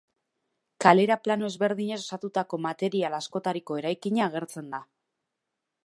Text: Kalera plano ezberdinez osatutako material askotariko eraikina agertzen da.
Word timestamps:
Kalera 0.85 1.17
plano 1.25 1.49
ezberdinez 1.51 1.99
osatutako 2.05 2.61
material 2.67 3.19
askotariko 3.19 3.79
eraikina 3.83 4.27
agertzen 4.31 4.77
da. 4.77 4.83